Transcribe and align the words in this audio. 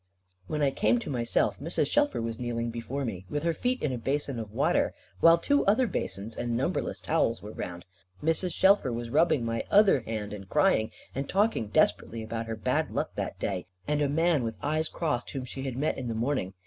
When 0.47 0.63
I 0.63 0.71
came 0.71 0.97
to 0.97 1.11
myself, 1.11 1.59
Mrs. 1.59 1.85
Shelfer 1.85 2.23
was 2.23 2.39
kneeling 2.39 2.71
before 2.71 3.05
me, 3.05 3.27
with 3.29 3.43
her 3.43 3.53
feet 3.53 3.83
in 3.83 3.91
a 3.93 3.99
basin 3.99 4.39
of 4.39 4.51
water, 4.51 4.95
while 5.19 5.37
two 5.37 5.63
other 5.67 5.85
basins, 5.85 6.35
and 6.35 6.57
numberless 6.57 6.99
towels, 7.01 7.43
were 7.43 7.51
round. 7.51 7.85
Mrs. 8.23 8.51
Shelfer 8.51 8.91
was 8.91 9.11
rubbing 9.11 9.45
my 9.45 9.63
other 9.69 9.99
hand, 9.99 10.33
and 10.33 10.49
crying 10.49 10.89
and 11.13 11.29
talking 11.29 11.67
desperately 11.67 12.23
about 12.23 12.47
her 12.47 12.55
bad 12.55 12.89
luck 12.89 13.13
that 13.13 13.37
day, 13.37 13.67
and 13.87 14.01
a 14.01 14.09
man 14.09 14.43
with 14.43 14.57
eyes 14.63 14.89
crossed 14.89 15.29
whom 15.29 15.45
she 15.45 15.61
had 15.65 15.77
met 15.77 15.99
in 15.99 16.07
the 16.07 16.15
morning. 16.15 16.55